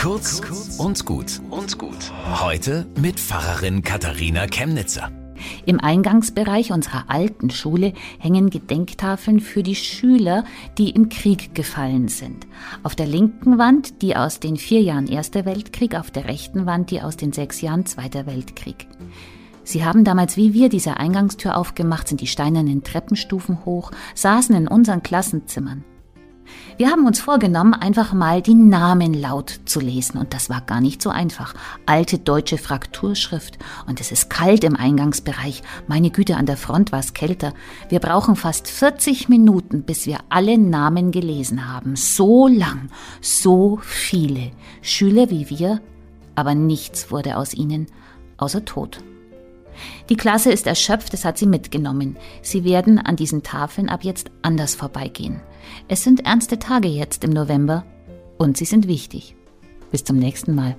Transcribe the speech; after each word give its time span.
Kurz 0.00 0.40
und 0.78 1.04
gut 1.04 1.42
und 1.50 1.76
gut. 1.76 2.10
Heute 2.40 2.86
mit 2.98 3.20
Pfarrerin 3.20 3.82
Katharina 3.82 4.46
Chemnitzer. 4.46 5.10
Im 5.66 5.78
Eingangsbereich 5.78 6.72
unserer 6.72 7.04
alten 7.08 7.50
Schule 7.50 7.92
hängen 8.18 8.48
Gedenktafeln 8.48 9.40
für 9.40 9.62
die 9.62 9.74
Schüler, 9.74 10.44
die 10.78 10.88
im 10.88 11.10
Krieg 11.10 11.54
gefallen 11.54 12.08
sind. 12.08 12.46
Auf 12.82 12.94
der 12.94 13.06
linken 13.06 13.58
Wand 13.58 14.00
die 14.00 14.16
aus 14.16 14.40
den 14.40 14.56
vier 14.56 14.80
Jahren 14.80 15.06
Erster 15.06 15.44
Weltkrieg, 15.44 15.94
auf 15.94 16.10
der 16.10 16.24
rechten 16.24 16.64
Wand 16.64 16.90
die 16.90 17.02
aus 17.02 17.18
den 17.18 17.34
sechs 17.34 17.60
Jahren 17.60 17.84
Zweiter 17.84 18.24
Weltkrieg. 18.24 18.86
Sie 19.64 19.84
haben 19.84 20.04
damals 20.04 20.38
wie 20.38 20.54
wir 20.54 20.70
diese 20.70 20.96
Eingangstür 20.96 21.58
aufgemacht, 21.58 22.08
sind 22.08 22.22
die 22.22 22.26
steinernen 22.26 22.84
Treppenstufen 22.84 23.66
hoch, 23.66 23.90
saßen 24.14 24.54
in 24.54 24.66
unseren 24.66 25.02
Klassenzimmern. 25.02 25.84
Wir 26.76 26.90
haben 26.90 27.06
uns 27.06 27.20
vorgenommen, 27.20 27.74
einfach 27.74 28.14
mal 28.14 28.40
die 28.40 28.54
Namen 28.54 29.12
laut 29.12 29.60
zu 29.66 29.80
lesen 29.80 30.16
und 30.18 30.32
das 30.32 30.48
war 30.48 30.62
gar 30.62 30.80
nicht 30.80 31.02
so 31.02 31.10
einfach. 31.10 31.54
Alte 31.84 32.18
deutsche 32.18 32.56
Frakturschrift 32.56 33.58
und 33.86 34.00
es 34.00 34.12
ist 34.12 34.30
kalt 34.30 34.64
im 34.64 34.76
Eingangsbereich. 34.76 35.62
Meine 35.88 36.10
Güte, 36.10 36.36
an 36.36 36.46
der 36.46 36.56
Front 36.56 36.90
war 36.90 37.00
es 37.00 37.12
kälter. 37.12 37.52
Wir 37.90 37.98
brauchen 38.00 38.34
fast 38.34 38.66
40 38.68 39.28
Minuten, 39.28 39.82
bis 39.82 40.06
wir 40.06 40.20
alle 40.30 40.56
Namen 40.56 41.10
gelesen 41.10 41.70
haben. 41.70 41.96
So 41.96 42.48
lang, 42.48 42.88
so 43.20 43.78
viele. 43.82 44.52
Schüler 44.80 45.28
wie 45.28 45.50
wir, 45.50 45.82
aber 46.34 46.54
nichts 46.54 47.10
wurde 47.10 47.36
aus 47.36 47.52
ihnen, 47.52 47.88
außer 48.38 48.64
Tod. 48.64 49.02
Die 50.08 50.16
Klasse 50.16 50.52
ist 50.52 50.66
erschöpft, 50.66 51.14
es 51.14 51.24
hat 51.24 51.38
sie 51.38 51.46
mitgenommen. 51.46 52.16
Sie 52.42 52.64
werden 52.64 52.98
an 52.98 53.16
diesen 53.16 53.42
Tafeln 53.42 53.88
ab 53.88 54.04
jetzt 54.04 54.30
anders 54.42 54.74
vorbeigehen. 54.74 55.40
Es 55.88 56.04
sind 56.04 56.26
ernste 56.26 56.58
Tage 56.58 56.88
jetzt 56.88 57.24
im 57.24 57.30
November 57.30 57.84
und 58.38 58.56
sie 58.56 58.64
sind 58.64 58.88
wichtig. 58.88 59.34
Bis 59.90 60.04
zum 60.04 60.18
nächsten 60.18 60.54
Mal. 60.54 60.76